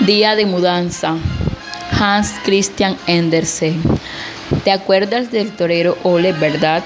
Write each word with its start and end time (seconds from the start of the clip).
Día 0.00 0.34
de 0.34 0.44
mudanza. 0.44 1.14
Hans 1.98 2.34
Christian 2.44 2.96
Andersen. 3.06 3.80
¿Te 4.64 4.72
acuerdas 4.72 5.30
del 5.30 5.52
torero 5.52 5.96
Ole, 6.02 6.32
verdad? 6.32 6.82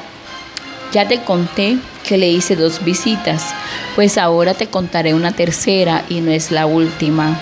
Ya 0.93 1.09
te 1.09 1.23
conté 1.23 1.79
que 2.07 2.19
le 2.19 2.29
hice 2.29 2.55
dos 2.55 2.85
visitas, 2.85 3.47
pues 3.97 4.19
ahora 4.19 4.53
te 4.53 4.67
contaré 4.67 5.15
una 5.15 5.33
tercera 5.33 6.05
y 6.11 6.21
no 6.21 6.31
es 6.31 6.51
la 6.51 6.67
última. 6.67 7.41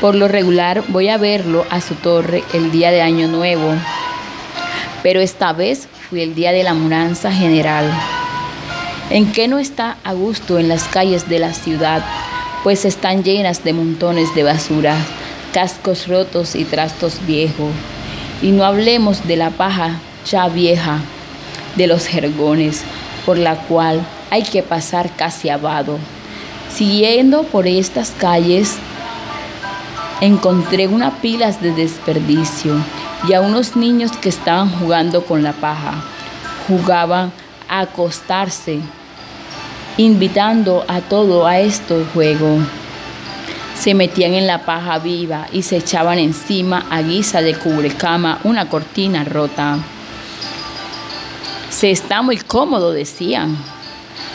Por 0.00 0.14
lo 0.14 0.28
regular 0.28 0.82
voy 0.88 1.10
a 1.10 1.18
verlo 1.18 1.66
a 1.68 1.82
su 1.82 1.94
torre 1.94 2.42
el 2.54 2.72
día 2.72 2.90
de 2.90 3.02
Año 3.02 3.28
Nuevo, 3.28 3.74
pero 5.02 5.20
esta 5.20 5.52
vez 5.52 5.88
fui 6.08 6.22
el 6.22 6.34
día 6.34 6.52
de 6.52 6.62
la 6.62 6.72
mudanza 6.72 7.30
general. 7.30 7.84
¿En 9.10 9.30
qué 9.30 9.46
no 9.46 9.58
está 9.58 9.98
a 10.04 10.14
gusto 10.14 10.58
en 10.58 10.68
las 10.68 10.84
calles 10.84 11.28
de 11.28 11.38
la 11.38 11.52
ciudad? 11.52 12.02
Pues 12.66 12.84
están 12.84 13.22
llenas 13.22 13.62
de 13.62 13.72
montones 13.72 14.34
de 14.34 14.42
basura, 14.42 14.96
cascos 15.52 16.08
rotos 16.08 16.56
y 16.56 16.64
trastos 16.64 17.24
viejos. 17.24 17.70
Y 18.42 18.50
no 18.50 18.64
hablemos 18.64 19.24
de 19.28 19.36
la 19.36 19.50
paja 19.50 20.00
ya 20.28 20.48
vieja, 20.48 20.98
de 21.76 21.86
los 21.86 22.08
jergones, 22.08 22.82
por 23.24 23.38
la 23.38 23.54
cual 23.54 24.04
hay 24.30 24.42
que 24.42 24.64
pasar 24.64 25.14
casi 25.14 25.48
abado. 25.48 25.96
Siguiendo 26.74 27.44
por 27.44 27.68
estas 27.68 28.10
calles, 28.10 28.78
encontré 30.20 30.88
unas 30.88 31.14
pilas 31.20 31.62
de 31.62 31.70
desperdicio 31.70 32.74
y 33.28 33.34
a 33.34 33.42
unos 33.42 33.76
niños 33.76 34.10
que 34.10 34.28
estaban 34.28 34.76
jugando 34.76 35.24
con 35.24 35.44
la 35.44 35.52
paja. 35.52 36.02
Jugaban 36.66 37.30
a 37.68 37.82
acostarse 37.82 38.80
invitando 39.98 40.84
a 40.88 41.00
todo 41.00 41.46
a 41.46 41.58
este 41.58 42.04
juego. 42.12 42.58
Se 43.74 43.94
metían 43.94 44.34
en 44.34 44.46
la 44.46 44.64
paja 44.64 44.98
viva 44.98 45.46
y 45.52 45.62
se 45.62 45.76
echaban 45.76 46.18
encima 46.18 46.86
a 46.90 47.02
guisa 47.02 47.42
de 47.42 47.54
cubrecama 47.54 48.40
una 48.44 48.68
cortina 48.68 49.24
rota. 49.24 49.78
Se 51.70 51.90
está 51.90 52.22
muy 52.22 52.36
cómodo, 52.38 52.92
decían. 52.92 53.56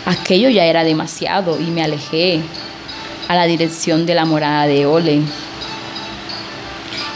Aquello 0.05 0.49
ya 0.49 0.65
era 0.65 0.83
demasiado 0.83 1.59
y 1.59 1.65
me 1.65 1.83
alejé 1.83 2.41
a 3.27 3.35
la 3.35 3.45
dirección 3.45 4.05
de 4.05 4.15
la 4.15 4.25
morada 4.25 4.65
de 4.65 4.85
Ole. 4.85 5.21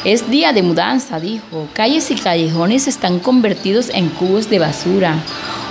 Es 0.03 0.29
día 0.29 0.53
de 0.53 0.61
mudanza, 0.61 1.19
dijo. 1.19 1.67
Calles 1.73 2.11
y 2.11 2.15
callejones 2.15 2.87
están 2.87 3.19
convertidos 3.19 3.89
en 3.89 4.09
cubos 4.09 4.49
de 4.49 4.59
basura, 4.59 5.15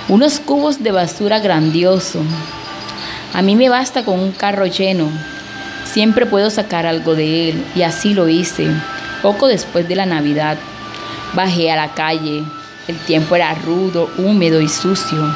unos 0.09 0.39
cubos 0.39 0.83
de 0.83 0.91
basura 0.91 1.39
grandiosos. 1.39 2.25
A 3.35 3.41
mí 3.41 3.57
me 3.57 3.67
basta 3.67 4.05
con 4.05 4.17
un 4.17 4.31
carro 4.31 4.65
lleno. 4.65 5.09
Siempre 5.83 6.25
puedo 6.25 6.49
sacar 6.49 6.85
algo 6.85 7.15
de 7.15 7.49
él 7.49 7.65
y 7.75 7.81
así 7.81 8.13
lo 8.13 8.29
hice. 8.29 8.65
Poco 9.21 9.47
después 9.47 9.89
de 9.89 9.97
la 9.97 10.05
Navidad, 10.05 10.57
bajé 11.33 11.69
a 11.69 11.75
la 11.75 11.93
calle. 11.93 12.45
El 12.87 12.97
tiempo 12.99 13.35
era 13.35 13.53
rudo, 13.53 14.09
húmedo 14.17 14.61
y 14.61 14.69
sucio, 14.69 15.35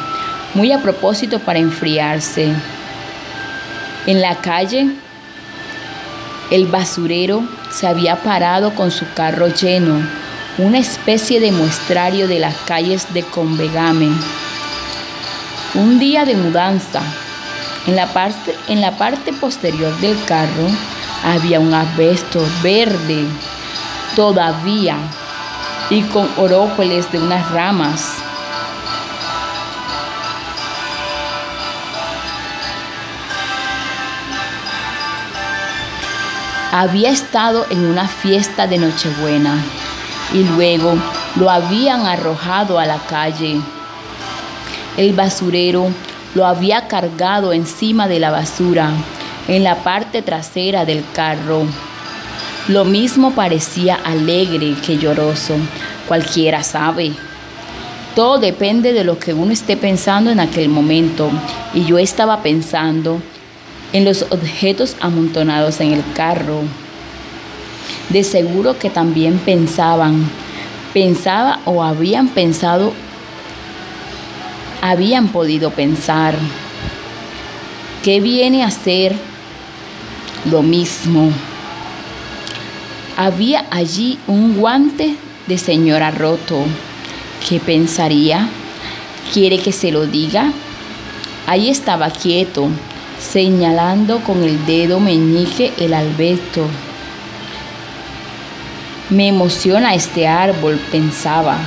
muy 0.53 0.71
a 0.71 0.81
propósito 0.81 1.39
para 1.39 1.59
enfriarse. 1.59 2.53
En 4.05 4.21
la 4.21 4.35
calle, 4.35 4.91
el 6.51 6.67
basurero 6.67 7.43
se 7.69 7.85
había 7.85 8.15
parado 8.23 8.75
con 8.75 8.91
su 8.91 9.11
carro 9.13 9.49
lleno, 9.49 10.01
una 10.57 10.77
especie 10.77 11.41
de 11.41 11.51
muestrario 11.51 12.29
de 12.29 12.39
las 12.39 12.55
calles 12.59 13.13
de 13.13 13.23
Convegame. 13.23 14.09
Un 15.73 15.99
día 15.99 16.23
de 16.23 16.35
mudanza, 16.35 17.01
en 17.87 17.95
la 17.95 18.07
parte, 18.07 18.55
en 18.67 18.81
la 18.81 18.97
parte 18.97 19.33
posterior 19.33 19.95
del 19.99 20.21
carro 20.25 20.67
había 21.23 21.59
un 21.59 21.73
asbesto 21.73 22.41
verde 22.61 23.25
todavía 24.15 24.97
y 25.89 26.01
con 26.03 26.29
orópoles 26.37 27.11
de 27.11 27.19
unas 27.19 27.49
ramas. 27.51 28.13
Había 36.71 37.09
estado 37.09 37.65
en 37.71 37.83
una 37.85 38.07
fiesta 38.07 38.67
de 38.67 38.77
Nochebuena 38.77 39.57
y 40.33 40.43
luego 40.43 40.93
lo 41.35 41.49
habían 41.49 42.05
arrojado 42.05 42.77
a 42.77 42.85
la 42.85 42.99
calle. 42.99 43.59
El 44.95 45.13
basurero 45.13 45.91
lo 46.35 46.45
había 46.45 46.87
cargado 46.87 47.53
encima 47.53 48.07
de 48.07 48.19
la 48.19 48.31
basura, 48.31 48.91
en 49.47 49.63
la 49.63 49.83
parte 49.83 50.21
trasera 50.21 50.85
del 50.85 51.03
carro. 51.13 51.63
Lo 52.67 52.85
mismo 52.85 53.31
parecía 53.31 53.95
alegre 53.95 54.75
que 54.85 54.97
lloroso, 54.97 55.55
cualquiera 56.07 56.63
sabe. 56.63 57.13
Todo 58.15 58.37
depende 58.37 58.93
de 58.93 59.03
lo 59.03 59.17
que 59.17 59.33
uno 59.33 59.51
esté 59.51 59.77
pensando 59.77 60.29
en 60.29 60.39
aquel 60.39 60.69
momento, 60.69 61.31
y 61.73 61.85
yo 61.85 61.97
estaba 61.97 62.43
pensando 62.43 63.21
en 63.91 64.05
los 64.05 64.23
objetos 64.29 64.95
amontonados 64.99 65.79
en 65.79 65.93
el 65.93 66.03
carro. 66.13 66.61
De 68.09 68.23
seguro 68.23 68.77
que 68.77 68.89
también 68.89 69.39
pensaban, 69.39 70.29
pensaba 70.93 71.59
o 71.65 71.83
habían 71.83 72.27
pensado 72.29 72.93
habían 74.81 75.27
podido 75.27 75.71
pensar 75.71 76.35
que 78.03 78.21
viene 78.21 78.63
a 78.63 78.71
ser 78.71 79.15
lo 80.49 80.61
mismo. 80.61 81.31
Había 83.17 83.65
allí 83.71 84.17
un 84.27 84.55
guante 84.55 85.15
de 85.47 85.57
señora 85.57 86.11
roto. 86.11 86.63
¿Qué 87.47 87.59
pensaría? 87.59 88.47
¿Quiere 89.33 89.59
que 89.59 89.71
se 89.71 89.91
lo 89.91 90.05
diga? 90.05 90.51
Ahí 91.45 91.69
estaba 91.69 92.09
quieto, 92.09 92.69
señalando 93.19 94.19
con 94.23 94.43
el 94.43 94.65
dedo 94.65 94.99
meñique 94.99 95.73
el 95.77 95.93
albeto. 95.93 96.65
Me 99.09 99.27
emociona 99.27 99.95
este 99.95 100.27
árbol, 100.27 100.79
pensaba. 100.91 101.57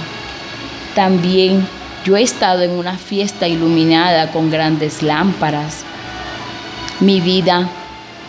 También 0.94 1.66
yo 2.04 2.16
he 2.16 2.22
estado 2.22 2.62
en 2.62 2.72
una 2.72 2.98
fiesta 2.98 3.46
iluminada 3.46 4.32
con 4.32 4.50
grandes 4.50 5.02
lámparas. 5.02 5.84
Mi 7.00 7.20
vida, 7.20 7.68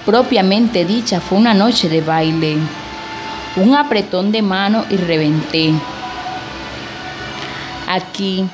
propiamente 0.05 0.85
dicha, 0.85 1.19
fue 1.19 1.39
una 1.39 1.53
noche 1.53 1.89
de 1.89 2.01
baile. 2.01 2.57
Un 3.55 3.75
apretón 3.75 4.31
de 4.31 4.41
mano 4.41 4.85
y 4.89 4.97
reventé. 4.97 5.73
Aquí 7.87 8.47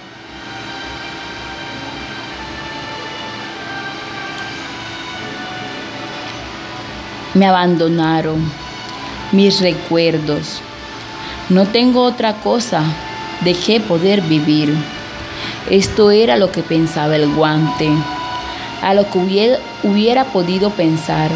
me 7.34 7.46
abandonaron 7.46 8.52
mis 9.32 9.60
recuerdos. 9.60 10.62
No 11.50 11.66
tengo 11.66 12.04
otra 12.04 12.36
cosa 12.36 12.84
de 13.42 13.54
qué 13.54 13.80
poder 13.80 14.22
vivir. 14.22 14.76
Esto 15.70 16.10
era 16.10 16.36
lo 16.36 16.52
que 16.52 16.64
pensaba 16.64 17.16
el 17.16 17.32
guante, 17.36 17.92
a 18.82 18.96
lo 18.96 19.08
que 19.12 19.60
hubiera, 19.84 20.26
podido 20.26 20.72
pensar. 20.72 21.30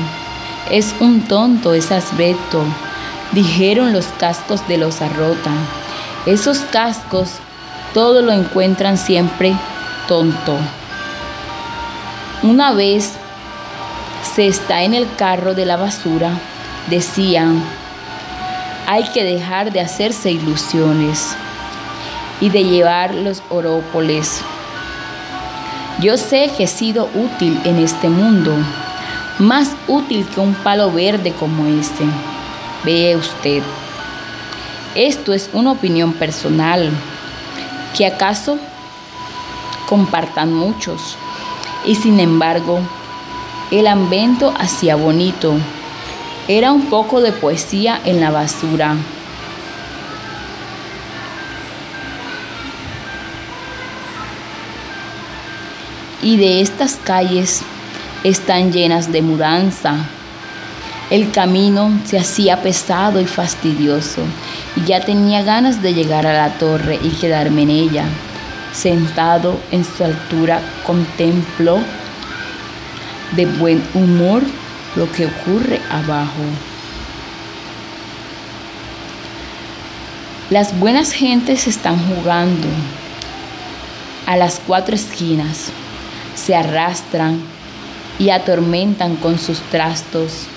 Es 0.72 0.96
un 1.00 1.22
tonto 1.22 1.76
ese 1.76 1.94
aspecto, 1.94 2.64
dijeron 3.32 3.94
los 3.94 4.08
cascos 4.18 4.68
de 4.68 4.80
los 4.80 5.04
arrota. 5.04 5.52
Esos 6.26 6.60
cascos 6.72 7.34
todo 7.94 8.24
lo 8.24 8.32
encuentran 8.32 8.98
siempre 8.98 9.54
tonto. 10.08 10.58
Una 12.42 12.74
vez 12.74 13.12
se 14.36 14.48
está 14.48 14.82
en 14.82 14.96
el 14.96 15.08
carro 15.16 15.54
de 15.54 15.68
la 15.68 15.78
basura, 15.78 16.32
decían, 16.90 17.64
hay 18.88 19.04
que 19.10 19.24
dejar 19.24 19.72
de 19.72 19.82
hacerse 19.82 20.32
ilusiones 20.32 21.36
y 22.44 22.50
de 22.50 22.66
llevar 22.66 23.16
los 23.16 23.42
orópoles. 23.50 24.42
Yo 26.02 26.18
sé 26.18 26.52
que 26.58 26.66
he 26.66 26.68
sido 26.68 27.08
útil 27.16 27.58
en 27.64 27.78
este 27.78 28.10
mundo, 28.10 28.54
más 29.40 29.72
útil 29.88 30.28
que 30.28 30.42
un 30.42 30.54
palo 30.54 30.92
verde 30.92 31.32
como 31.32 31.66
este. 31.68 32.04
Ve 32.84 33.16
usted. 33.16 33.64
Esto 34.94 35.32
es 35.32 35.52
una 35.54 35.72
opinión 35.72 36.12
personal, 36.12 36.90
que 37.98 38.06
acaso 38.06 38.58
compartan 39.88 40.54
muchos. 40.54 41.16
Y 41.86 41.96
sin 41.96 42.20
embargo, 42.20 42.82
el 43.72 43.88
ambiente 43.88 44.48
hacía 44.60 44.98
bonito. 44.98 45.54
Era 46.50 46.74
un 46.74 46.88
poco 46.88 47.22
de 47.22 47.32
poesía 47.32 48.02
en 48.04 48.20
la 48.20 48.32
basura. 48.32 48.98
Y 56.24 56.38
de 56.38 56.62
estas 56.62 56.96
calles 56.96 57.62
están 58.24 58.72
llenas 58.72 59.12
de 59.12 59.22
mudanza. 59.22 59.96
El 61.10 61.32
camino 61.32 62.00
se 62.06 62.18
hacía 62.18 62.62
pesado 62.62 63.20
y 63.20 63.26
fastidioso 63.26 64.22
y 64.76 64.86
ya 64.86 65.02
tenía 65.02 65.44
ganas 65.44 65.82
de 65.82 65.94
llegar 65.94 66.26
a 66.26 66.34
la 66.34 66.58
torre 66.58 66.98
y 67.04 67.10
quedarme 67.10 67.64
en 67.64 67.70
ella. 67.70 68.06
Sentado 68.74 69.60
en 69.72 69.84
su 69.86 70.04
altura 70.04 70.62
contemplo 70.86 71.80
de 73.36 73.46
buen 73.46 73.84
humor 73.94 74.42
lo 74.96 75.12
que 75.12 75.26
ocurre 75.26 75.80
abajo. 75.92 76.44
Las 80.50 80.80
buenas 80.80 81.12
gentes 81.12 81.68
están 81.68 81.98
jugando 82.08 82.68
a 84.26 84.38
las 84.38 84.62
cuatro 84.66 84.96
esquinas, 84.96 85.72
se 86.36 86.56
arrastran 86.56 87.42
y 88.20 88.30
atormentan 88.30 89.16
con 89.16 89.40
sus 89.40 89.60
trastos 89.60 90.48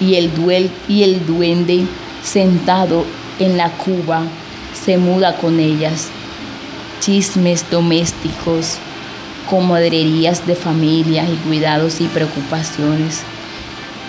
y 0.00 0.16
el, 0.16 0.34
duel, 0.34 0.70
y 0.88 1.02
el 1.04 1.26
duende 1.26 1.84
sentado 2.22 3.04
en 3.38 3.56
la 3.56 3.70
cuba 3.70 4.22
se 4.84 4.98
muda 4.98 5.36
con 5.36 5.60
ellas. 5.60 6.08
Chismes 7.00 7.68
domésticos, 7.70 8.78
comadrerías 9.48 10.46
de 10.46 10.54
familia 10.54 11.24
y 11.24 11.36
cuidados 11.46 12.00
y 12.00 12.06
preocupaciones. 12.06 13.22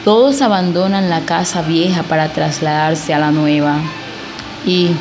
Todos 0.04 0.42
abandonan 0.42 1.10
la 1.10 1.22
casa 1.22 1.62
vieja 1.62 2.04
para 2.04 2.30
trasladarse 2.30 3.14
a 3.14 3.20
la 3.20 3.32
nueva. 3.32 3.78
¿Y 4.66 4.92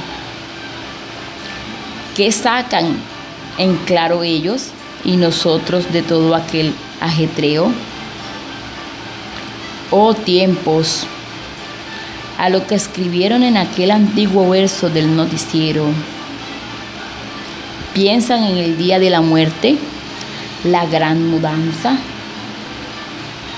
qué 2.17 2.31
sacan 2.31 2.97
en 3.59 3.77
claro 3.79 4.23
ellos 4.23 4.69
y 5.05 5.17
nosotros 5.17 5.93
de 5.93 6.03
todo 6.03 6.35
aquel 6.35 6.75
ajetreo? 7.01 7.73
oh 9.93 10.15
tiempos, 10.15 11.07
a 12.39 12.49
lo 12.49 12.67
que 12.67 12.75
escribieron 12.75 13.43
en 13.43 13.59
aquel 13.59 13.91
antiguo 13.91 14.49
verso 14.49 14.89
del 14.89 15.15
noticiero. 15.15 15.85
¿Piensan 17.93 18.43
en 18.45 18.57
el 18.57 18.79
día 18.79 18.99
de 18.99 19.11
la 19.11 19.21
muerte? 19.21 19.77
¿La 20.65 20.87
gran 20.87 21.29
mudanza? 21.29 21.99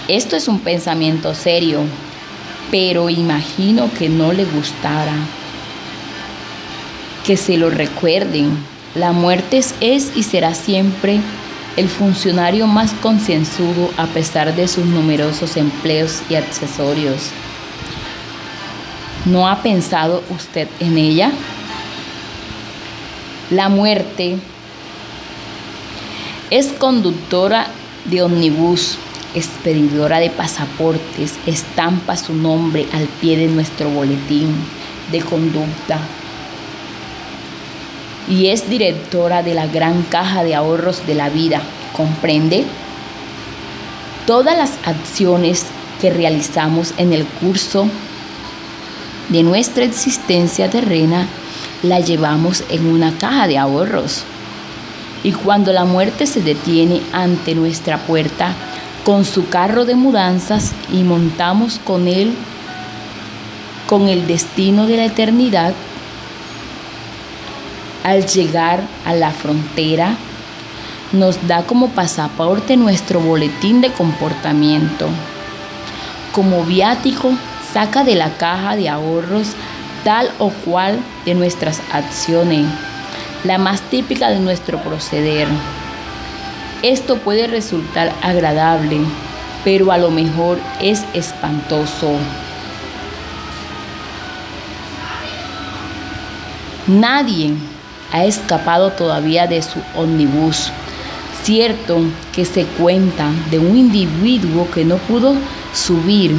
Esto 0.08 0.35
es 0.35 0.49
un 0.49 0.58
pensamiento 0.58 1.35
serio, 1.35 1.82
pero 2.73 3.08
imagino 3.08 3.88
que 3.97 4.08
no 4.08 4.32
le 4.32 4.44
gustara. 4.44 5.14
Que 7.25 7.37
se 7.37 7.56
lo 7.56 7.70
recuerden, 7.70 8.58
la 8.94 9.11
muerte 9.11 9.61
es 9.81 10.12
y 10.14 10.23
será 10.23 10.55
siempre 10.55 11.20
el 11.76 11.88
funcionario 11.88 12.69
más 12.69 12.93
concienzudo 12.93 13.91
a 13.96 14.06
pesar 14.06 14.55
de 14.55 14.69
sus 14.69 14.85
numerosos 14.85 15.56
empleos 15.56 16.23
y 16.31 16.37
accesorios. 16.37 17.31
¿No 19.25 19.49
ha 19.49 19.62
pensado 19.62 20.23
usted 20.31 20.69
en 20.79 20.96
ella? 20.96 21.32
La 23.50 23.69
muerte 23.69 24.38
es 26.50 26.69
conductora 26.69 27.67
de 28.05 28.23
ómnibus, 28.23 28.97
expedidora 29.35 30.20
de 30.20 30.31
pasaportes, 30.31 31.35
estampa 31.47 32.17
su 32.17 32.32
nombre 32.32 32.87
al 32.93 33.06
pie 33.20 33.38
de 33.38 33.49
nuestro 33.49 33.88
boletín 33.88 34.55
de 35.11 35.20
conducta 35.20 35.99
y 38.29 38.49
es 38.49 38.69
directora 38.69 39.43
de 39.43 39.55
la 39.55 39.67
gran 39.67 40.03
caja 40.03 40.44
de 40.44 40.55
ahorros 40.55 41.06
de 41.06 41.15
la 41.15 41.29
vida. 41.29 41.62
¿Comprende? 41.97 42.65
Todas 44.26 44.56
las 44.56 44.73
acciones 44.85 45.67
que 46.00 46.11
realizamos 46.11 46.94
en 46.97 47.12
el 47.12 47.25
curso 47.25 47.87
de 49.29 49.43
nuestra 49.43 49.85
existencia 49.85 50.71
terrena 50.71 51.26
la 51.82 52.00
llevamos 52.00 52.65
en 52.71 52.87
una 52.87 53.17
caja 53.19 53.47
de 53.47 53.59
ahorros. 53.59 54.25
Y 55.23 55.32
cuando 55.32 55.73
la 55.73 55.85
muerte 55.85 56.26
se 56.26 56.43
detiene 56.43 57.00
ante 57.12 57.55
nuestra 57.55 57.99
puerta 57.99 58.55
con 59.05 59.25
su 59.25 59.49
carro 59.49 59.85
de 59.85 59.94
mudanzas 59.94 60.73
y 60.93 61.03
montamos 61.03 61.79
con 61.85 62.09
él 62.09 62.35
con 63.87 64.09
el 64.09 64.26
destino 64.26 64.87
de 64.87 64.97
la 64.97 65.05
eternidad, 65.05 65.75
al 68.05 68.27
llegar 68.27 68.83
a 69.05 69.15
la 69.15 69.33
frontera, 69.33 70.15
nos 71.12 71.49
da 71.49 71.65
como 71.65 71.89
pasaporte 71.89 72.77
nuestro 72.77 73.19
boletín 73.19 73.81
de 73.81 73.91
comportamiento. 73.91 75.09
Como 76.33 76.65
viático, 76.65 77.33
saca 77.73 78.05
de 78.05 78.15
la 78.15 78.37
caja 78.37 78.77
de 78.77 78.89
ahorros 78.89 79.49
tal 80.05 80.31
o 80.39 80.51
cual 80.51 80.99
de 81.25 81.35
nuestras 81.35 81.81
acciones, 81.93 82.67
la 83.43 83.56
más 83.59 83.81
típica 83.81 84.29
de 84.29 84.39
nuestro 84.39 84.79
proceder. 84.83 85.49
Esto 86.83 87.17
puede 87.17 87.47
resultar 87.47 88.12
agradable, 88.23 89.00
pero 89.65 89.91
a 89.91 89.97
lo 89.97 90.11
mejor 90.11 90.59
es 90.81 91.05
espantoso. 91.15 92.19
Nadie 96.87 97.55
ha 98.14 98.25
escapado 98.25 98.93
todavía 98.93 99.49
de 99.49 99.61
su 99.61 99.81
ómnibus. 99.96 100.70
Cierto 101.43 101.99
que 102.32 102.44
se 102.44 102.64
cuenta 102.64 103.28
de 103.50 103.58
un 103.58 103.76
individuo 103.76 104.70
que 104.70 104.84
no 104.84 104.99
pudo 104.99 105.34
subir. 105.75 106.32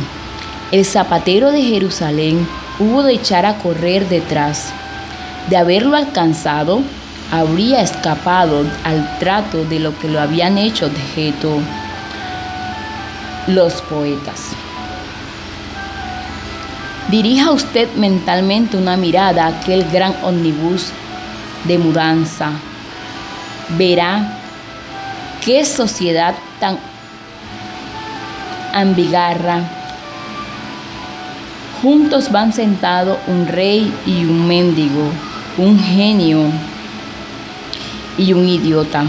El 0.71 0.85
zapatero 0.85 1.51
de 1.51 1.61
Jerusalén 1.61 2.47
hubo 2.79 3.03
de 3.03 3.15
echar 3.15 3.45
a 3.45 3.57
correr 3.57 4.07
detrás. 4.07 4.71
De 5.49 5.57
haberlo 5.57 5.97
alcanzado, 5.97 6.81
habría 7.29 7.81
escapado 7.81 8.63
al 8.85 9.19
trato 9.19 9.65
de 9.65 9.79
lo 9.79 9.99
que 9.99 10.07
lo 10.07 10.21
habían 10.21 10.57
hecho 10.57 10.87
de 10.87 11.01
Geto 11.13 11.59
los 13.47 13.81
poetas. 13.81 14.51
Dirija 17.09 17.51
usted 17.51 17.93
mentalmente 17.95 18.77
una 18.77 18.95
mirada 18.95 19.45
a 19.45 19.59
aquel 19.59 19.83
gran 19.91 20.15
ómnibus 20.23 20.93
de 21.67 21.77
mudanza. 21.77 22.51
Verá 23.77 24.39
qué 25.43 25.65
sociedad 25.65 26.35
tan 26.59 26.77
ambigarra. 28.73 29.61
Juntos 31.81 32.31
van 32.31 32.53
sentados 32.53 33.17
un 33.27 33.47
rey 33.47 33.93
y 34.05 34.23
un 34.25 34.47
mendigo, 34.47 35.09
un 35.57 35.79
genio 35.79 36.43
y 38.17 38.33
un 38.33 38.47
idiota. 38.47 39.03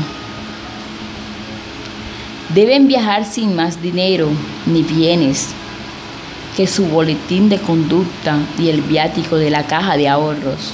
Deben 2.55 2.87
viajar 2.87 3.25
sin 3.25 3.57
más 3.57 3.83
dinero 3.83 4.29
ni 4.67 4.83
bienes 4.83 5.49
que 6.57 6.67
su 6.67 6.87
boletín 6.87 7.49
de 7.49 7.59
conducta 7.59 8.39
y 8.59 8.71
el 8.71 8.81
viático 8.81 9.37
de 9.37 9.51
la 9.51 9.67
caja 9.67 9.97
de 9.97 10.09
ahorros. 10.09 10.73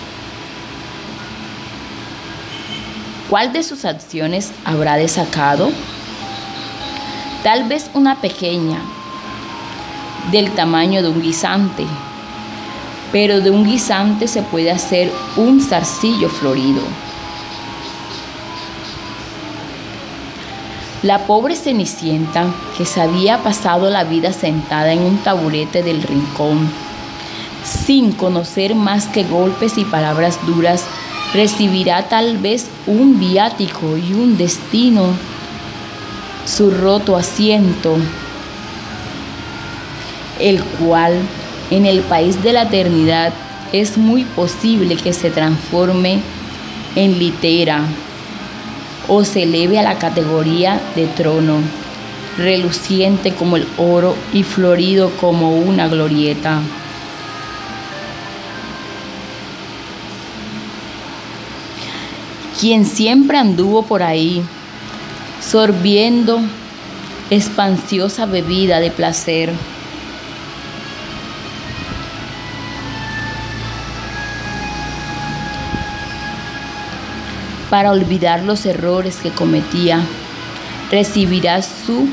¿Cuál 3.33 3.55
de 3.55 3.63
sus 3.63 3.87
acciones 3.87 4.53
habrá 4.63 4.97
desacado? 4.97 5.71
Tal 7.43 7.67
vez 7.67 7.89
una 7.95 8.21
pequeña, 8.21 8.79
del 10.31 10.51
tamaño 10.51 11.03
de 11.03 11.09
un 11.09 11.23
guisante, 11.23 11.87
pero 13.11 13.41
de 13.41 13.49
un 13.49 13.65
guisante 13.65 14.29
se 14.29 14.43
puede 14.43 14.71
hacer 14.71 15.11
un 15.39 15.63
zarcillo 15.63 16.29
florido. 16.29 16.83
La 21.03 21.21
pobre 21.21 21.57
Cenicienta, 21.57 22.53
que 22.77 22.85
se 22.85 23.01
había 23.01 23.39
pasado 23.39 23.89
la 23.89 24.05
vida 24.05 24.35
sentada 24.35 24.93
en 24.93 25.01
un 25.01 25.17
taburete 25.17 25.83
del 25.83 26.03
rincón, 26.03 26.71
sin 27.65 28.13
conocer 28.13 28.75
más 28.75 29.07
que 29.07 29.25
golpes 29.25 29.79
y 29.79 29.87
palabras 29.87 30.39
duras, 30.47 30.85
recibirá 31.35 32.09
tal 32.09 32.39
vez 32.39 32.67
un 32.87 33.19
viático 33.19 33.97
y 33.97 34.13
un 34.13 34.37
destino, 34.37 35.07
su 36.45 36.71
roto 36.71 37.17
asiento, 37.17 37.97
el 40.39 40.63
cual 40.63 41.15
en 41.71 41.87
el 41.87 42.01
país 42.01 42.43
de 42.43 42.53
la 42.53 42.63
eternidad 42.63 43.33
es 43.73 43.97
muy 43.97 44.25
posible 44.25 44.97
que 44.97 45.13
se 45.13 45.31
transforme 45.31 46.21
en 46.95 47.19
litera 47.19 47.83
o 49.09 49.25
se 49.25 49.45
eleve 49.45 49.79
a 49.79 49.83
la 49.83 49.99
categoría 49.99 50.81
de 50.95 51.07
trono, 51.07 51.59
reluciente 52.37 53.33
como 53.33 53.57
el 53.57 53.67
oro 53.79 54.15
y 54.33 54.43
florido 54.43 55.11
como 55.21 55.57
una 55.57 55.89
glorieta. 55.89 56.61
quien 62.63 62.85
siempre 62.85 63.39
anduvo 63.39 63.83
por 63.83 64.05
ahí, 64.05 64.41
sorbiendo 65.41 66.39
expansiosa 67.29 68.25
bebida 68.25 68.79
de 68.79 68.93
placer. 68.93 69.53
Para 77.69 77.91
olvidar 77.91 78.45
los 78.45 78.65
errores 78.65 79.17
que 79.17 79.31
cometía, 79.31 79.99
recibirá 80.93 81.63
su 81.63 82.09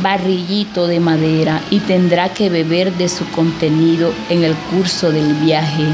barrillito 0.00 0.86
de 0.86 0.98
madera 0.98 1.60
y 1.68 1.80
tendrá 1.80 2.30
que 2.30 2.48
beber 2.48 2.94
de 2.94 3.10
su 3.10 3.30
contenido 3.32 4.14
en 4.30 4.44
el 4.44 4.54
curso 4.54 5.12
del 5.12 5.34
viaje 5.34 5.84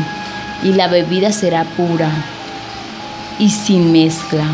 y 0.62 0.74
la 0.74 0.86
bebida 0.86 1.32
será 1.32 1.64
pura 1.64 2.35
y 3.38 3.50
sin 3.50 3.92
mezcla, 3.92 4.46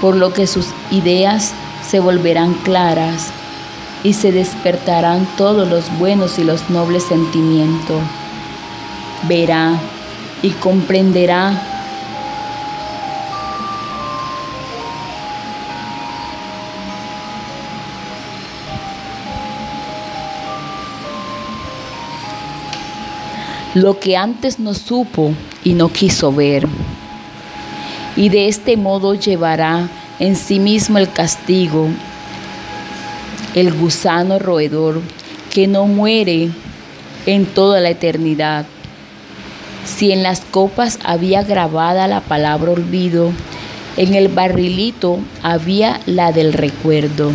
por 0.00 0.16
lo 0.16 0.32
que 0.32 0.46
sus 0.46 0.66
ideas 0.90 1.52
se 1.88 2.00
volverán 2.00 2.54
claras 2.54 3.30
y 4.02 4.12
se 4.12 4.32
despertarán 4.32 5.26
todos 5.36 5.68
los 5.68 5.96
buenos 5.98 6.38
y 6.38 6.44
los 6.44 6.68
nobles 6.70 7.04
sentimientos. 7.04 8.02
Verá 9.28 9.78
y 10.42 10.50
comprenderá 10.50 11.70
lo 23.74 23.98
que 23.98 24.16
antes 24.16 24.60
no 24.60 24.72
supo 24.72 25.34
y 25.64 25.74
no 25.74 25.88
quiso 25.88 26.32
ver. 26.32 26.68
Y 28.16 28.28
de 28.28 28.48
este 28.48 28.76
modo 28.76 29.14
llevará 29.14 29.88
en 30.18 30.36
sí 30.36 30.60
mismo 30.60 30.98
el 30.98 31.10
castigo, 31.10 31.88
el 33.54 33.72
gusano 33.72 34.38
roedor 34.38 35.00
que 35.52 35.66
no 35.66 35.86
muere 35.86 36.50
en 37.26 37.46
toda 37.46 37.80
la 37.80 37.90
eternidad. 37.90 38.66
Si 39.84 40.12
en 40.12 40.22
las 40.22 40.40
copas 40.40 40.98
había 41.04 41.42
grabada 41.42 42.08
la 42.08 42.20
palabra 42.20 42.72
olvido, 42.72 43.32
en 43.96 44.14
el 44.14 44.28
barrilito 44.28 45.18
había 45.42 46.00
la 46.06 46.32
del 46.32 46.52
recuerdo. 46.52 47.30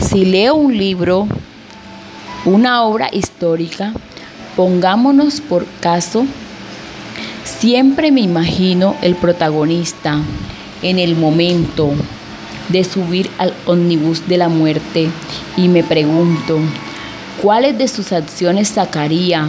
Si 0.00 0.24
leo 0.24 0.54
un 0.54 0.76
libro, 0.76 1.28
una 2.44 2.82
obra 2.82 3.08
histórica, 3.12 3.92
pongámonos 4.56 5.40
por 5.40 5.66
caso, 5.80 6.26
siempre 7.62 8.10
me 8.10 8.22
imagino 8.22 8.96
el 9.02 9.14
protagonista 9.14 10.18
en 10.82 10.98
el 10.98 11.14
momento 11.14 11.92
de 12.70 12.82
subir 12.82 13.30
al 13.38 13.54
ómnibus 13.66 14.26
de 14.26 14.36
la 14.36 14.48
muerte 14.48 15.08
y 15.56 15.68
me 15.68 15.84
pregunto, 15.84 16.58
¿cuáles 17.40 17.78
de 17.78 17.86
sus 17.86 18.10
acciones 18.10 18.66
sacaría 18.66 19.46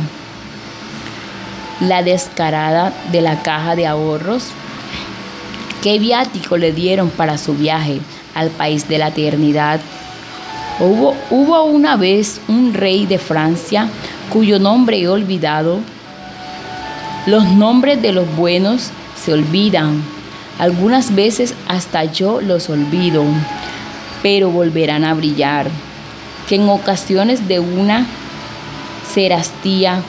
la 1.79 2.03
descarada 2.03 2.93
de 3.11 3.21
la 3.21 3.41
caja 3.41 3.75
de 3.75 3.87
ahorros? 3.87 4.49
¿Qué 5.81 5.97
viático 5.97 6.57
le 6.57 6.71
dieron 6.71 7.09
para 7.09 7.39
su 7.39 7.55
viaje 7.55 7.99
al 8.35 8.51
país 8.51 8.87
de 8.87 8.99
la 8.99 9.07
eternidad? 9.07 9.81
Hubo, 10.79 11.15
hubo 11.31 11.63
una 11.63 11.95
vez 11.95 12.39
un 12.47 12.75
rey 12.75 13.07
de 13.07 13.17
Francia 13.17 13.89
cuyo 14.29 14.59
nombre 14.59 14.99
he 14.99 15.07
olvidado. 15.07 15.79
Los 17.25 17.45
nombres 17.45 18.01
de 18.01 18.11
los 18.11 18.35
buenos 18.35 18.89
se 19.15 19.31
olvidan. 19.31 20.03
Algunas 20.59 21.15
veces 21.15 21.55
hasta 21.69 22.03
yo 22.03 22.41
los 22.41 22.69
olvido, 22.69 23.23
pero 24.21 24.49
volverán 24.49 25.05
a 25.05 25.13
brillar. 25.13 25.67
Que 26.49 26.55
en 26.55 26.67
ocasiones 26.67 27.47
de 27.47 27.61
una 27.61 28.05
serastía 29.13 30.01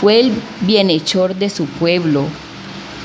fue 0.00 0.20
el 0.20 0.32
bienhechor 0.60 1.34
de 1.34 1.48
su 1.48 1.64
pueblo 1.64 2.24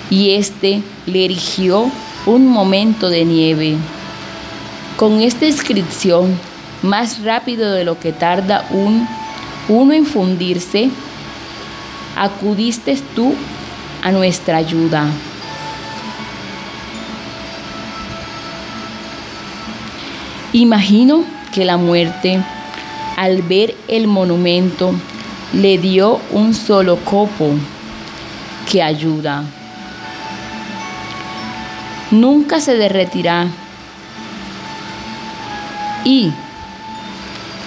y 0.10 0.32
éste 0.32 0.82
le 1.06 1.26
erigió 1.26 1.90
un 2.26 2.46
momento 2.46 3.10
de 3.10 3.24
nieve. 3.24 3.76
Con 4.98 5.22
esta 5.22 5.46
inscripción, 5.46 6.38
más 6.82 7.24
rápido 7.24 7.72
de 7.72 7.86
lo 7.86 8.00
que 8.00 8.12
tarda 8.12 8.68
un 8.72 9.08
uno 9.68 9.94
en 9.94 10.06
fundirse, 10.06 10.90
acudiste 12.16 12.98
tú 13.16 13.36
a 14.02 14.12
nuestra 14.12 14.58
ayuda. 14.58 15.08
Imagino 20.54 21.26
que 21.54 21.66
la 21.66 21.78
muerte, 21.78 22.42
al 23.18 23.42
ver 23.42 23.76
el 23.88 24.08
monumento, 24.08 24.94
le 25.54 25.78
dio 25.78 26.20
un 26.32 26.54
solo 26.54 26.98
copo 26.98 27.52
que 28.72 28.82
ayuda. 28.82 29.44
Nunca 32.12 32.60
se 32.60 32.76
derretirá 32.76 33.48
y 36.06 36.32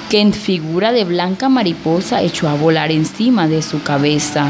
que 0.08 0.20
en 0.20 0.32
figura 0.32 0.92
de 0.92 1.04
blanca 1.04 1.48
mariposa 1.48 2.22
echó 2.22 2.48
a 2.48 2.54
volar 2.54 2.90
encima 2.90 3.46
de 3.46 3.62
su 3.62 3.82
cabeza 3.82 4.48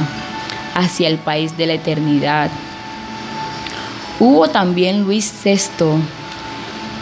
hacia 0.74 1.08
el 1.08 1.18
país 1.18 1.56
de 1.56 1.66
la 1.66 1.74
eternidad. 1.74 2.50
Hubo 4.20 4.48
también 4.48 5.02
Luis 5.02 5.32
VI. 5.44 6.02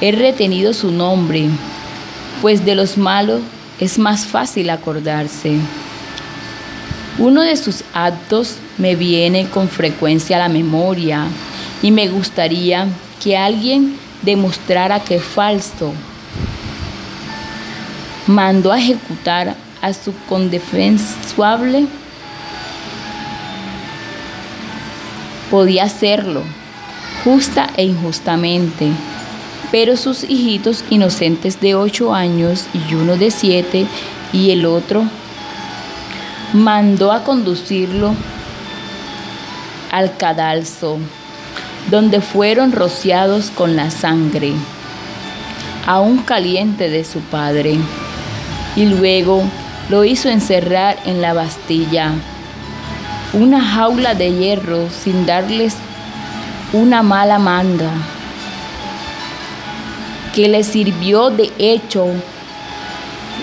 He 0.01 0.13
retenido 0.13 0.73
su 0.73 0.91
nombre, 0.91 1.49
pues 2.41 2.65
de 2.65 2.75
los 2.75 2.97
malos 2.97 3.43
es 3.79 3.99
más 3.99 4.27
fácil 4.27 4.71
acordarse. 4.71 5.59
Uno 7.19 7.43
de 7.43 7.57
sus 7.57 7.83
actos 7.93 8.57
me 8.79 8.95
viene 8.95 9.49
con 9.49 9.69
frecuencia 9.69 10.37
a 10.37 10.41
la 10.41 10.49
memoria 10.49 11.27
y 11.83 11.91
me 11.91 12.09
gustaría 12.09 12.89
que 13.23 13.37
alguien 13.37 13.97
demostrara 14.23 15.01
que 15.01 15.19
falso 15.19 15.93
mandó 18.27 18.73
a 18.73 18.79
ejecutar 18.79 19.55
a 19.81 19.93
su 19.93 20.13
condefensuable, 20.29 21.87
podía 25.51 25.85
hacerlo, 25.85 26.43
justa 27.25 27.69
e 27.77 27.85
injustamente, 27.85 28.91
pero 29.71 29.97
sus 29.97 30.25
hijitos 30.25 30.85
inocentes 30.91 31.61
de 31.61 31.75
ocho 31.75 32.15
años 32.15 32.67
y 32.75 32.95
uno 32.95 33.17
de 33.17 33.31
siete 33.31 33.87
y 34.33 34.51
el 34.51 34.67
otro 34.67 35.05
mandó 36.53 37.13
a 37.13 37.23
conducirlo 37.23 38.15
al 39.93 40.17
cadalso, 40.17 40.99
donde 41.91 42.21
fueron 42.21 42.73
rociados 42.73 43.51
con 43.51 43.77
la 43.77 43.91
sangre, 43.91 44.53
aún 45.87 46.19
caliente 46.19 46.91
de 46.91 47.05
su 47.05 47.21
padre 47.21 47.79
y 48.77 48.85
luego 48.85 49.43
lo 49.89 50.05
hizo 50.05 50.29
encerrar 50.29 50.99
en 51.07 51.23
la 51.23 51.33
Bastilla, 51.33 52.13
una 53.33 53.63
jaula 53.63 54.15
de 54.15 54.33
hierro 54.33 54.89
sin 54.91 55.27
darles 55.27 55.75
una 56.73 57.03
mala 57.03 57.39
manda, 57.39 57.91
que 60.35 60.49
le 60.49 60.63
sirvió 60.63 61.31
de 61.31 61.51
hecho 61.59 62.07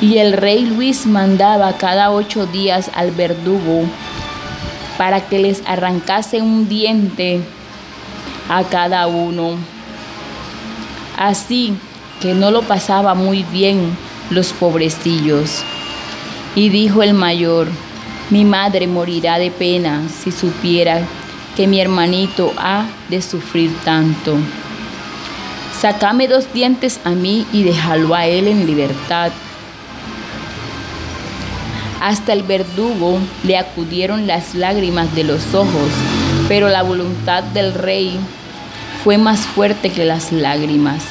y 0.02 0.18
el 0.18 0.34
rey 0.34 0.66
Luis 0.66 1.06
mandaba 1.06 1.74
cada 1.78 2.12
ocho 2.12 2.46
días 2.46 2.92
al 2.94 3.12
verdugo 3.12 3.86
para 4.98 5.22
que 5.22 5.40
les 5.40 5.64
arrancase 5.66 6.42
un 6.42 6.68
diente 6.68 7.42
a 8.50 8.64
cada 8.64 9.08
uno. 9.08 9.56
Así 11.18 11.74
que 12.22 12.34
no 12.34 12.52
lo 12.52 12.64
pasaba 12.64 13.14
muy 13.14 13.44
bien 13.44 13.96
los 14.34 14.52
pobrecillos. 14.54 15.64
Y 16.56 16.70
dijo 16.70 17.04
el 17.04 17.14
mayor, 17.14 17.68
mi 18.30 18.46
madre 18.46 18.88
morirá 18.88 19.38
de 19.38 19.52
pena 19.52 20.04
si 20.10 20.32
supiera 20.32 21.02
que 21.56 21.68
mi 21.68 21.80
hermanito 21.80 22.54
ha 22.58 22.86
de 23.10 23.22
sufrir 23.22 23.72
tanto. 23.84 24.38
Sácame 25.80 26.28
dos 26.28 26.52
dientes 26.54 27.00
a 27.04 27.12
mí 27.12 27.46
y 27.52 27.64
déjalo 27.64 28.16
a 28.16 28.26
él 28.26 28.48
en 28.48 28.66
libertad. 28.66 29.32
Hasta 32.02 32.34
el 32.34 32.44
verdugo 32.44 33.20
le 33.44 33.58
acudieron 33.58 34.28
las 34.28 34.56
lágrimas 34.56 35.14
de 35.16 35.24
los 35.24 35.54
ojos, 35.54 35.90
pero 36.48 36.70
la 36.70 36.84
voluntad 36.84 37.44
del 37.44 37.74
rey 37.74 38.18
fue 39.04 39.18
más 39.18 39.42
fuerte 39.42 39.90
que 39.90 40.06
las 40.06 40.32
lágrimas 40.32 41.04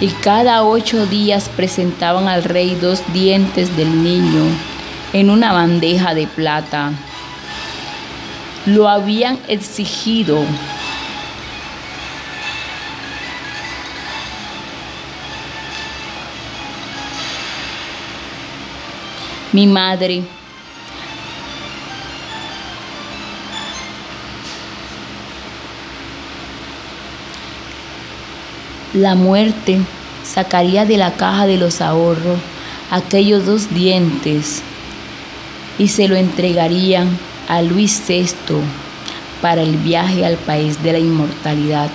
y 0.00 0.08
cada 0.08 0.64
ocho 0.64 1.06
días 1.06 1.48
presentaban 1.48 2.28
al 2.28 2.44
rey 2.44 2.76
dos 2.80 3.02
dientes 3.12 3.76
del 3.76 4.02
niño 4.02 4.44
en 5.12 5.30
una 5.30 5.52
bandeja 5.52 6.14
de 6.14 6.26
plata. 6.26 6.92
Lo 8.66 8.88
habían 8.88 9.38
exigido 9.48 10.44
mi 19.52 19.66
madre 19.66 20.24
La 28.94 29.14
muerte 29.14 29.80
sacaría 30.22 30.84
de 30.84 30.98
la 30.98 31.14
caja 31.14 31.46
de 31.46 31.56
los 31.56 31.80
ahorros 31.80 32.38
aquellos 32.90 33.46
dos 33.46 33.72
dientes 33.72 34.60
y 35.78 35.88
se 35.88 36.08
lo 36.08 36.16
entregarían 36.16 37.08
a 37.48 37.62
Luis 37.62 38.02
VI 38.06 38.26
para 39.40 39.62
el 39.62 39.78
viaje 39.78 40.26
al 40.26 40.36
país 40.36 40.82
de 40.82 40.92
la 40.92 40.98
inmortalidad. 40.98 41.90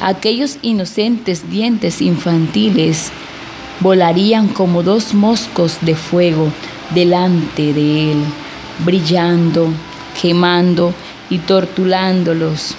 Aquellos 0.00 0.56
inocentes 0.62 1.50
dientes 1.50 2.00
infantiles 2.00 3.10
volarían 3.80 4.48
como 4.48 4.82
dos 4.82 5.12
moscos 5.12 5.76
de 5.82 5.96
fuego 5.96 6.50
delante 6.94 7.74
de 7.74 8.12
él, 8.12 8.18
brillando, 8.86 9.68
quemando 10.20 10.94
y 11.28 11.38
torturándolos. 11.38 12.74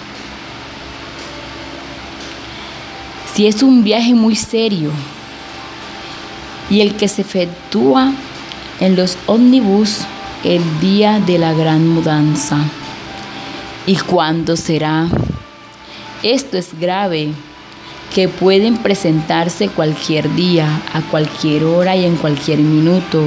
Si 3.34 3.48
es 3.48 3.64
un 3.64 3.84
viaje 3.84 4.14
muy 4.14 4.36
serio 4.36 4.92
y 6.70 6.82
el 6.82 6.96
que 6.96 7.08
se 7.08 7.22
efectúa 7.22 8.14
en 8.80 8.96
los 8.96 9.18
ómnibus 9.26 10.00
el 10.44 10.62
día 10.80 11.20
de 11.20 11.38
la 11.38 11.54
gran 11.54 11.88
mudanza. 11.88 12.58
¿Y 13.86 13.96
cuándo 13.96 14.56
será? 14.56 15.08
Esto 16.24 16.58
es 16.58 16.80
grave, 16.80 17.32
que 18.14 18.28
pueden 18.28 18.78
presentarse 18.78 19.70
cualquier 19.70 20.34
día, 20.36 20.68
a 20.94 21.02
cualquier 21.02 21.64
hora 21.64 21.96
y 21.96 22.06
en 22.06 22.16
cualquier 22.18 22.60
minuto. 22.60 23.24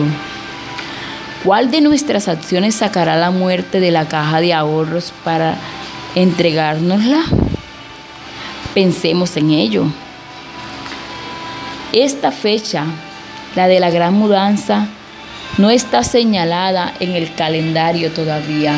¿Cuál 1.45 1.71
de 1.71 1.81
nuestras 1.81 2.29
acciones 2.29 2.77
sacará 2.77 3.17
la 3.17 3.31
muerte 3.31 3.81
de 3.81 3.91
la 3.91 4.07
caja 4.09 4.41
de 4.41 4.55
ahorros 4.55 5.13
para 5.25 5.57
entregárnosla? 6.15 7.23
Pensemos 8.75 9.37
en 9.37 9.51
ello. 9.51 9.85
Esta 11.93 12.33
fecha, 12.33 12.85
la 13.55 13.69
de 13.69 13.79
la 13.79 13.91
gran 13.91 14.15
mudanza, 14.15 14.89
no 15.59 15.71
está 15.71 16.03
señalada 16.03 16.93
en 16.99 17.13
el 17.13 17.33
calendario 17.35 18.11
todavía. 18.11 18.75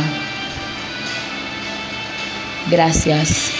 Gracias. 2.70 3.55